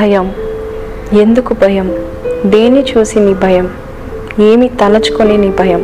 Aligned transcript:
భయం. 0.00 0.32
ఎందుకు 1.12 1.54
భయం? 1.54 1.92
దేన్ని 2.46 2.82
చూసి 2.82 3.20
నీ 3.20 3.34
భయం? 3.34 3.68
ఏమి 4.40 4.68
తలచుకొని 4.68 5.38
నీ 5.38 5.48
భయం? 5.48 5.82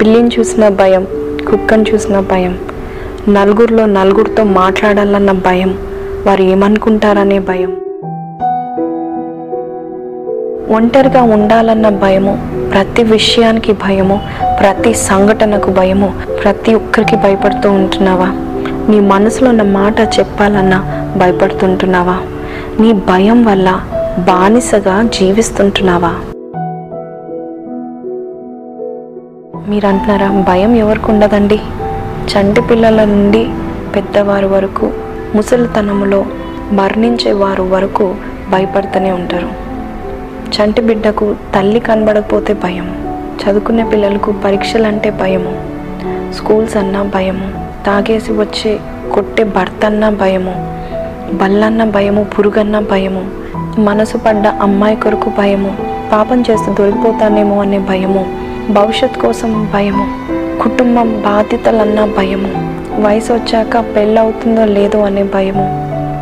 పిల్లిని 0.00 0.30
చూసిన 0.38 0.68
భయం 0.68 1.06
కుక్కను 1.50 1.84
చూసిన 1.94 2.20
భయం 2.20 2.58
నలుగురిలో 3.28 3.86
నలుగురితో 3.86 4.44
మాట్లాడాలన్న 4.44 5.32
భయం 5.32 5.78
వారు 6.26 6.42
ఏమనుకుంటారనే 6.42 7.38
భయం. 7.38 7.76
ఒంటరిగా 10.76 11.22
ఉండాలన్న 11.22 11.88
భయము 11.88 12.32
ప్రతి 12.72 13.02
విషయానికి 13.02 13.72
భయము 13.72 14.16
ప్రతి 14.60 14.94
సంఘటనకు 14.94 15.70
భయము 15.70 16.14
ప్రతి 16.42 16.74
ఒక్కరికి 16.74 17.16
భయపడుతూ 17.16 17.70
ఉంటున్నావా? 17.70 18.28
నీ 18.88 19.00
మనసులో 19.00 19.48
ఉన్న 19.50 19.62
మాట 19.62 20.00
చెప్పాలన్నా 20.18 20.78
భయపడుతుంటున్నావా 21.16 22.16
నీ 22.80 22.92
భయం 22.92 23.44
వల్ల 23.44 23.80
బానిసగా 24.18 25.02
జీవిస్తుంటున్నావా? 25.02 26.14
మీరు 29.68 29.86
అంటున్నారా 29.86 30.44
భయం 30.48 30.74
ఎవరికి 30.76 31.10
ఉండదండి? 31.10 31.60
చంటి 32.32 32.60
పిల్లల 32.60 33.04
నుండి 33.04 33.48
పెద్దవారు 33.96 34.46
వరకు 34.46 34.92
ముసలితనములో 35.34 36.24
మరణించే 36.72 37.32
వారు 37.32 37.62
వరకు 37.62 38.14
భయపడుతూనే 38.50 39.10
ఉంటారు. 39.10 39.48
చంటి 40.56 40.80
బిడ్డకు 40.80 41.36
తల్లి 41.54 41.80
కనబడకపోతే 41.80 42.52
భయం 42.54 43.18
చదువుకునే 43.42 43.82
పిల్లలకు 43.82 44.34
పరీక్షలు 44.44 44.86
అంటే 44.86 45.10
భయము. 45.10 45.62
స్కూల్స్ 46.32 46.76
అన్నా 46.76 47.02
భయము. 47.02 47.68
తాగేసి 47.86 48.32
వచ్చే 48.32 48.78
కొట్టే 49.14 49.44
భర్త 49.44 49.84
అన్నా 49.84 50.10
భయము. 50.10 50.77
బల్లన్న 51.34 51.82
భయము 51.90 52.22
పురుగన్న 52.32 52.76
భయము 52.90 53.22
మనసు 53.78 54.16
పడ్డ 54.16 54.46
అమ్మాయి 54.62 54.96
కొరకు 54.96 55.30
భయము 55.38 55.70
పాపం 56.12 56.38
చేస్తే 56.40 56.70
దొరికిపోతానేమో 56.74 57.56
అనే 57.60 57.78
భయము 57.88 58.22
భవిష్యత్ 58.72 59.18
కోసం 59.18 59.50
భయము 59.72 60.04
కుటుంబం 60.62 61.08
బాధ్యతలన్న 61.24 62.00
భయము 62.16 62.50
వయసు 63.04 63.30
వచ్చాక 63.32 63.76
పెళ్ళవుతుందో 63.94 64.64
లేదో 64.72 65.00
అనే 65.00 65.24
భయము 65.34 65.66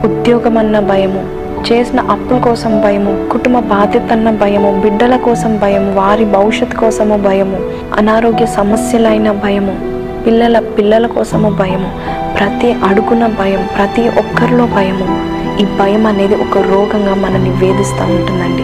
ఉద్యోగం 0.05 0.57
అన్న 0.59 0.79
భయము 0.89 1.23
చేసిన 1.67 2.01
అప్పుల 2.11 2.39
కోసం 2.41 2.73
భయము 2.81 3.13
కుటుంబ 3.31 3.59
బాధ్యత 3.69 4.11
అన్న 4.13 4.31
భయము 4.37 4.71
బిడ్డల 4.83 5.17
కోసం 5.25 5.53
భయము 5.57 5.91
వారి 5.95 6.27
భవిష్యత్ 6.35 6.75
కోసము 6.77 7.19
భయము 7.25 7.61
అనారోగ్య 7.99 8.49
సమస్యలైన 8.55 9.31
భయము 9.43 9.75
పిల్లల 10.27 10.59
పిల్లల 10.59 11.07
కోసము 11.07 11.51
భయము 11.51 11.91
ప్రతి 12.39 12.73
అడుగున 12.73 13.27
భయం 13.27 13.69
ప్రతి 13.77 14.09
ఒక్కరిలో 14.09 14.67
భయము. 14.67 15.37
ఈ 15.61 15.65
భయం 15.65 16.07
అనేది 16.07 16.35
ఒక 16.35 16.59
రోగంగా 16.59 17.15
మనల్ని 17.15 17.51
వేధిస్తూ 17.51 18.05
ఉంటుందండి. 18.05 18.63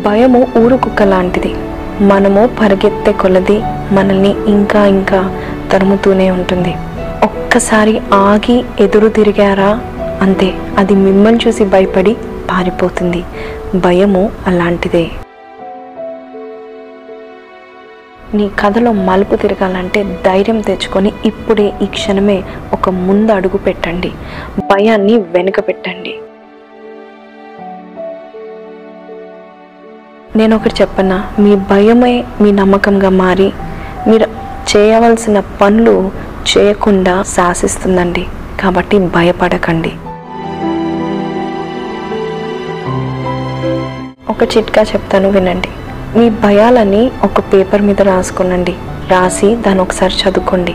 భయము 0.00 0.46
ఊరు 0.58 0.76
కుక్క 0.76 1.02
లాంటిది. 1.02 1.54
మనము 2.00 2.50
పరిగెత్తే 2.60 3.12
కొలది 3.12 3.62
మనల్ని 3.92 4.34
ఇంకా 4.46 4.86
ఇంకా 4.86 5.38
తరుముతూనే 5.72 6.30
ఉంటుంది. 6.30 6.74
ఒక్కసారి 7.22 8.00
ఆగి 8.12 8.64
ఎదురు 8.80 9.08
తిరిగారా? 9.08 9.80
అంతే 10.22 10.54
అది 10.78 10.94
మిమ్మల్ని 10.94 11.40
చూసి 11.48 11.64
భయపడి 11.64 12.16
పారిపోతుంది. 12.50 13.24
భయము 13.74 14.30
అలాంటిదే. 14.46 15.10
నీ 18.34 18.50
కథలో 18.60 18.92
మలుపు 18.92 19.36
తిరగాలంటే 19.36 20.18
ధైర్యం 20.26 20.60
తెచ్చుకొని 20.60 21.12
ఇప్పుడే 21.24 21.72
ఈ 21.82 21.86
క్షణమే 21.86 22.42
ఒక 22.72 22.90
ముందు 22.90 23.32
అడుగు 23.32 23.56
పెట్టండి. 23.56 24.12
భయాన్ని 24.58 25.16
వెనుక 25.16 25.60
పెట్టండి. 25.68 26.18
నేను 30.36 30.56
ఒకటి 30.56 30.74
చెప్పనా? 30.80 31.32
మీ 31.38 31.56
భయమే 31.56 32.24
మీ 32.40 32.52
నమ్మకంగా 32.52 33.08
మారి 33.08 33.52
మీరు 34.08 34.26
చేయవలసిన 34.76 35.42
పనులు 35.60 36.10
చేయకుండా 36.50 37.22
శాసిస్తుందండి. 37.22 38.26
కాబట్టి 38.60 38.98
భయపడకండి. 38.98 39.92
ఒక 44.28 44.56
చిట్కా 44.56 44.82
చెప్తాను 44.82 45.30
వినండి. 45.30 45.68
మీ 46.16 46.30
భయాలని 46.30 47.10
ఒక 47.24 47.40
పేపర్ 47.40 47.82
మీద 47.82 48.02
రాసుకునండి. 48.02 48.74
రాసి 49.10 49.56
దాన్ని 49.56 49.82
ఒకసారి 49.82 50.14
చదువుకోండి. 50.14 50.74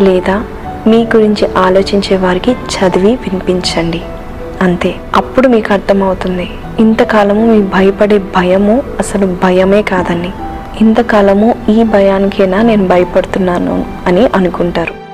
లేదా 0.00 0.44
మీ 0.86 1.04
గురించి 1.04 1.48
ఆలోచించే 1.56 2.16
వారికి 2.16 2.52
చదివి 2.52 3.14
వినిపించండి. 3.14 4.02
అంతే. 4.62 4.94
అప్పుడు 5.16 5.48
మీకు 5.48 5.72
అర్థమవుతుంది. 5.72 6.50
ఇంతకాలము 6.78 7.46
మీ 7.46 7.62
భయపడే 7.62 8.18
భయము 8.18 8.82
అసలు 8.98 9.26
భయమే 9.26 9.82
కాదండి. 9.82 10.30
ఇంతకాలము 10.80 11.54
ఈ 11.68 11.82
భయానికైనా 11.82 12.62
నేను 12.62 12.86
భయపడుతున్నాను 12.88 13.84
అని 14.06 14.26
అనుకుంటారు. 14.26 15.06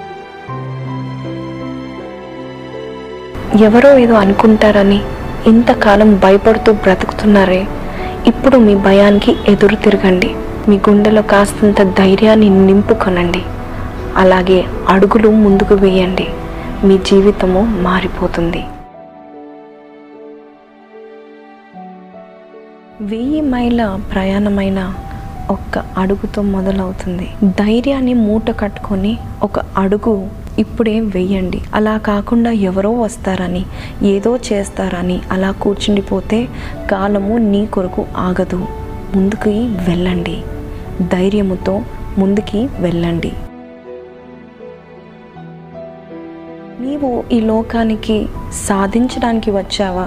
ఎవరో 3.59 3.99
ఏదో 3.99 4.15
అనుకుంటారని 4.15 5.00
ఇంతకాలం 5.47 6.16
భయపడుతూ 6.16 6.72
బ్రతుకుతున్నారే? 6.72 7.66
ఇప్పుడు 8.27 8.56
మీ 8.56 8.75
భయానికి 8.75 9.37
ఎదురు 9.49 9.75
తిరగండి. 9.75 10.34
మీ 10.69 10.77
గుండెలో 10.77 11.22
కాస్తంత 11.22 11.83
ధైర్యాన్ని 11.83 12.66
నింపుకొనండి. 12.66 13.43
అలాగే 14.16 14.65
అడుగులు 14.88 15.28
ముందుకు 15.28 15.75
వేయండి. 15.75 16.27
మీ 16.84 16.99
జీవితము 16.99 17.61
మారిపోతుంది. 17.81 18.62
వెయ్యి 23.00 23.41
మైళ్ళ 23.41 23.99
ప్రయాణమైన 24.12 24.94
ఒక్క 25.52 25.78
అడుగుతో 25.78 26.42
మొదలవుతుంది. 26.42 27.28
ధైర్యాన్ని 27.44 28.14
మూట 28.14 28.50
కట్టుకొని 28.60 29.18
ఒక 29.42 29.58
అడుగు 29.58 30.42
ఇప్పుడే 30.58 31.00
వెయ్యండి 31.00 31.60
అలా 31.74 31.96
కాకుండా 31.98 32.50
ఎవరో 32.50 32.90
వస్తారని 32.90 33.62
ఏదో 34.02 34.36
చేస్తారని 34.52 35.20
అలా 35.30 35.50
కూర్చుండిపోతే 35.50 36.48
కాలము 36.90 37.38
నీ 37.38 37.66
కొరకు 37.66 38.06
ఆగదు. 38.16 38.60
ముందుకి 39.16 39.54
వెళ్ళండి. 39.88 40.36
ధైర్యముతో 41.12 41.74
ముందుకి 42.19 42.69
వెళ్ళండి. 42.80 43.32
నీవు 46.80 47.24
ఈ 47.32 47.40
లోకానికి 47.40 48.26
సాధించడానికి 48.52 49.50
వచ్చావా? 49.50 50.06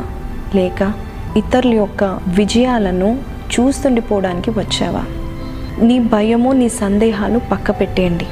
లేక 0.56 0.94
ఇతరుల 1.38 1.74
యొక్క 1.74 2.04
విజయాలను 2.28 3.10
చూస్తుండిపోవడానికి 3.54 4.50
వచ్చావా? 4.50 5.04
నీ 5.82 6.00
భయము 6.00 6.52
నీ 6.52 6.70
సందేహాలు 6.70 7.40
పక్క 7.40 7.72
పెట్టేయండి 7.72 8.26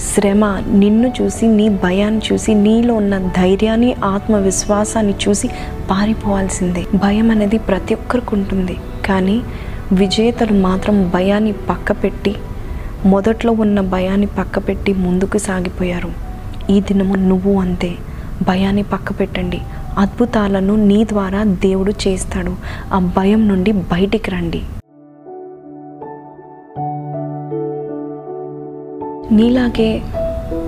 శ్రమ 0.00 0.62
నిన్ను 0.68 1.12
చూసి 1.22 1.46
నీ 1.46 1.68
భయాన్ని 1.68 2.20
చూసి 2.32 2.54
నీలో 2.54 2.94
ఉన్న 2.94 3.18
ధైర్యాన్ని 3.18 3.96
ఆత్మవిశ్వాసాన్ని 4.04 5.14
చూసి 5.28 5.48
పారిపోవాల్సిందే. 5.90 6.86
భయం 6.94 7.30
అనేది 7.30 7.58
ప్రతి 7.58 7.94
ఒక్కరికి 7.94 8.34
ఉంటుంది. 8.34 8.76
కానీ 9.06 9.42
విజేతలు 9.92 10.52
మాత్రం 10.52 11.10
భయాన్ని 11.14 11.52
పక్క 11.52 11.92
పెట్టి 11.92 12.34
మొదట్లో 13.06 13.52
ఉన్న 13.52 13.80
భయాన్ని 13.80 14.26
పక్క 14.26 14.58
పెట్టి 14.58 14.92
ముందుకు 14.92 15.38
సాగిపోయారు. 15.38 16.12
ఈ 16.70 16.80
దినము 16.80 17.14
నువ్వు 17.14 17.60
అంతే. 17.60 17.94
భయాన్ని 18.42 18.82
పక్క 18.82 19.20
పెట్టండి 19.20 19.60
అద్భుతాలను 19.98 20.76
నీ 20.76 21.04
ద్వారా 21.04 21.42
దేవుడు 21.42 21.94
చేస్తాడు. 22.08 22.56
ఆ 22.92 22.98
భయం 22.98 23.48
నుండి 23.48 23.72
బయటికి 23.72 24.30
రండి. 24.30 24.62
నీలాగే 29.32 30.02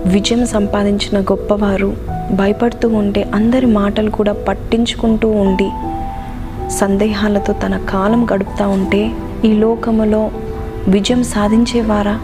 విజయం 0.07 0.47
సంపాదించిన 0.47 1.21
గొప్పవారు 1.21 1.97
భయపడుతూ 2.35 2.89
ఉంటే 2.89 3.23
అందరి 3.35 3.67
మాటలు 3.67 4.11
కూడా 4.11 4.33
పట్టించుకుంటూ 4.33 5.31
ఉండి 5.31 5.71
సందేహాలతో 6.71 7.53
తన 7.53 7.77
కాలం 7.77 8.27
గడుపుతూ 8.35 8.69
ఉంటే 8.69 9.11
ఈ 9.45 9.53
లోకములో 9.53 10.31
విజయం 10.89 11.23
సాధించేవారా? 11.23 12.21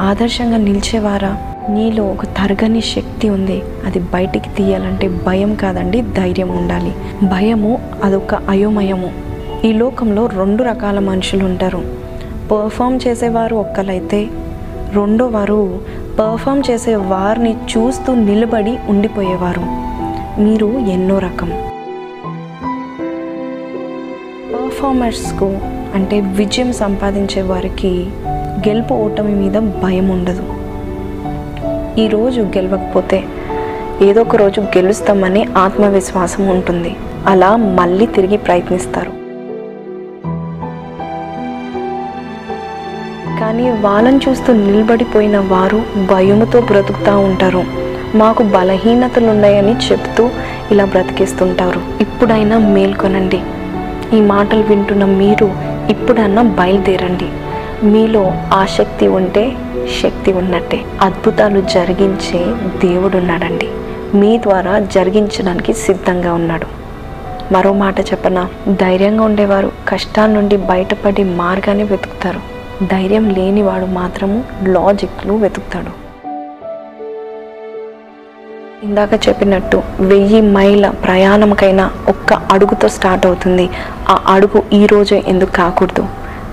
ఆదర్శంగా 0.00 0.56
నిలిచేవారా? 0.56 1.36
నీలో 1.70 2.04
ఒక 2.04 2.24
తరగని 2.24 2.80
శక్తి 2.80 3.28
ఉంది. 3.28 3.62
అది 3.86 3.98
బయటికి 3.98 4.48
తీయాలంటే 4.48 5.08
భయం 5.08 5.54
కాదండి 5.54 6.00
ధైర్యం 6.00 6.48
ఉండాలి. 6.48 6.94
భయము 7.22 7.78
అదొక 8.04 8.34
అయోమయము. 8.34 9.12
ఈ 9.64 9.72
లోకంలో 9.72 10.26
రెండు 10.26 10.62
రకాల 10.62 10.98
మనుషులు 10.98 11.44
ఉంటారు 11.44 11.82
పర్ఫామ్ 12.52 13.00
చేసేవారు 13.08 13.56
ఒక్కలైతే 13.56 14.28
రెండో 14.94 15.26
వారు 15.26 15.80
పర్ఫామ్ 16.18 16.62
చేసే 16.70 16.94
వారిని 16.94 17.52
చూస్తూ 17.52 18.14
నిలబడి 18.14 18.78
ఉండిపోయేవారు. 18.88 19.60
మీరు 20.40 20.66
ఎన్నో 20.66 21.18
రకం. 21.18 21.50
పర్ఫార్మర్స్కు 24.54 25.58
అంటే 25.94 26.20
విజయం 26.20 26.72
సంపాదించే 26.72 27.42
వారికి 27.42 28.10
గెలుపు 28.68 28.94
ఓటమి 28.94 29.34
మీద 29.34 29.82
భయం 29.82 30.08
ఉండదు. 30.08 30.44
ఈరోజు 32.00 32.40
గెలవకపోతే 32.40 33.24
ఏదో 34.02 34.20
ఒక 34.20 34.36
రోజు 34.36 34.60
గెలుస్తామని 34.60 35.44
ఆత్మవిశ్వాసం 35.56 36.48
ఉంటుంది. 36.48 36.96
అలా 37.26 37.56
మళ్ళీ 37.56 38.06
తిరిగి 38.06 38.36
ప్రయత్నిస్తారు. 38.36 39.21
కానీ 43.52 43.70
వాళ్ళని 43.70 44.20
చూస్తూ 44.28 44.52
నిలబడిపోయిన 44.52 45.38
వారు 45.38 45.82
భయముతో 46.14 46.60
బ్రతుకుతూ 46.60 47.18
ఉంటారు. 47.18 47.64
మాకు 48.14 48.42
బలహీనతలు 48.42 49.30
ఉన్నాయని 49.30 49.72
చెప్తూ 49.72 50.30
ఇలా 50.70 50.84
బ్రతికేస్తుంటారు. 50.84 51.80
ఇప్పుడైనా 52.00 52.58
మేల్కొనండి. 52.58 53.40
ఈ 54.16 54.20
మాటలు 54.20 54.62
వింటున్న 54.62 55.04
మీరు 55.04 55.52
ఇప్పుడన్నా 55.90 56.42
బయలుదేరండి. 56.42 57.28
మీలో 57.86 58.32
ఆసక్తి 58.52 59.08
ఉంటే 59.08 59.52
శక్తి 60.02 60.32
ఉన్నట్టే. 60.32 60.84
అద్భుతాలు 61.00 61.60
జరిగించే 61.60 62.54
దేవుడు 62.88 63.16
ఉన్నాడండి. 63.16 63.68
మీ 64.14 64.38
ద్వారా 64.38 64.78
జరిగించడానికి 64.78 65.72
సిద్ధంగా 65.72 66.32
ఉన్నాడు. 66.34 66.66
మరో 67.52 67.72
మాట 67.72 68.00
చెప్పనా? 68.00 68.48
ధైర్యంగా 68.68 69.24
ఉండేవారు 69.24 69.72
కష్టాల 69.88 70.30
నుండి 70.30 70.56
బయటపడి 70.56 71.24
మార్గాన్ని 71.24 71.84
వెతుకుతారు. 71.84 72.61
ధైర్యం 72.86 73.30
లేనివాడు 73.30 73.86
మాత్రము 73.86 74.44
లాజిక్లు 74.62 75.32
వెతుకుతాడు. 75.32 76.02
ఇందాక 78.84 79.28
చెప్పినట్టు 79.28 79.82
వెయ్యి 80.00 80.40
మైళ్ళ 80.40 80.90
ప్రయాణంకైనా 80.90 81.90
ఒక్క 82.08 82.32
అడుగుతో 82.32 82.88
స్టార్ట్ 82.88 83.26
అవుతుంది. 83.26 83.70
ఆ 84.08 84.20
అడుగు 84.28 84.62
ఈ 84.72 84.86
రోజే 84.86 85.22
ఎందుకు 85.26 85.52
కాకూడదు? 85.52 86.06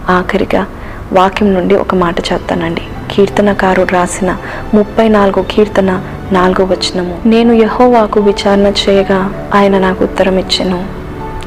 ఆఖరిగా 0.10 0.66
వాక్యం 1.14 1.54
నుండి 1.54 1.76
ఒక 1.76 1.96
మాట 1.96 2.20
చెప్తానండి. 2.20 2.82
కీర్తనకారుడు 3.12 3.94
రాసిన 3.94 4.38
ముప్పై 4.74 5.10
నాలుగో 5.10 5.46
కీర్తన 5.50 6.02
నాలుగో 6.32 6.66
వచనము. 6.66 7.18
నేను 7.26 7.54
యహోవాకు 7.54 8.20
విచారణ 8.20 8.68
చేయగా 8.68 9.34
ఆయన 9.56 9.78
నాకు 9.78 10.04
ఉత్తరం 10.04 10.38
ఇచ్చెను 10.38 10.86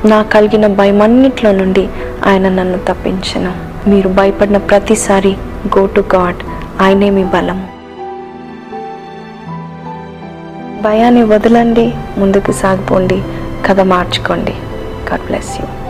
నా 0.05 0.23
కలిగిన 0.23 0.67
భయమన్నిట్లో 0.67 1.53
నుండి 1.53 1.89
ఆయన 2.27 2.49
నన్ను 2.49 2.79
తప్పించెను. 2.79 3.72
మీరు 3.87 4.09
భయపడిన 4.09 4.57
ప్రతిసారి 4.57 5.37
గో 5.79 5.87
టు 5.87 6.05
గాడ్ 6.15 6.37
ఆయనే 6.83 7.11
మీ 7.11 7.25
బలం. 7.25 7.69
భయాన్ని 10.83 11.23
వదలండి 11.23 11.95
ముందుకు 12.19 12.53
సాగిపోండి. 12.53 13.23
కథ 13.67 13.81
మార్చుకోండి. 13.81 14.55
God 15.11 15.27
bless 15.27 15.61
you 15.61 15.82